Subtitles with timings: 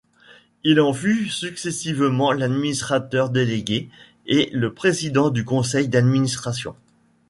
[0.63, 3.87] Il en fut successivement l'administrateur délégué
[4.25, 6.75] et le président du conseil d'administration.